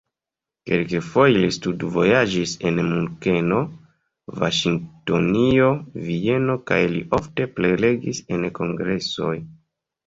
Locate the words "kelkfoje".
0.69-1.41